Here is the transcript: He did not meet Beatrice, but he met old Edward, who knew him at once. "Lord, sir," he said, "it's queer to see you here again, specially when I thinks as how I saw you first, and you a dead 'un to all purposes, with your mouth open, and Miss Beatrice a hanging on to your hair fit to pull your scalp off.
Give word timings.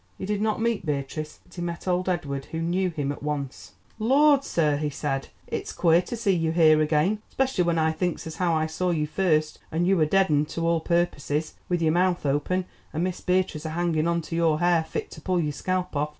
He 0.17 0.25
did 0.25 0.41
not 0.41 0.59
meet 0.59 0.83
Beatrice, 0.83 1.41
but 1.45 1.53
he 1.53 1.61
met 1.61 1.87
old 1.87 2.09
Edward, 2.09 2.45
who 2.45 2.59
knew 2.59 2.89
him 2.89 3.11
at 3.11 3.21
once. 3.21 3.73
"Lord, 3.99 4.43
sir," 4.43 4.77
he 4.77 4.89
said, 4.89 5.27
"it's 5.45 5.71
queer 5.71 6.01
to 6.01 6.15
see 6.17 6.31
you 6.35 6.51
here 6.53 6.81
again, 6.81 7.21
specially 7.29 7.63
when 7.65 7.77
I 7.77 7.91
thinks 7.91 8.25
as 8.25 8.37
how 8.37 8.55
I 8.55 8.65
saw 8.65 8.89
you 8.89 9.05
first, 9.05 9.59
and 9.71 9.85
you 9.85 10.01
a 10.01 10.07
dead 10.07 10.31
'un 10.31 10.45
to 10.47 10.65
all 10.67 10.79
purposes, 10.79 11.53
with 11.69 11.83
your 11.83 11.91
mouth 11.91 12.25
open, 12.25 12.65
and 12.91 13.03
Miss 13.03 13.21
Beatrice 13.21 13.63
a 13.63 13.69
hanging 13.69 14.07
on 14.07 14.21
to 14.23 14.35
your 14.35 14.59
hair 14.59 14.83
fit 14.83 15.11
to 15.11 15.21
pull 15.21 15.39
your 15.39 15.51
scalp 15.53 15.95
off. 15.95 16.09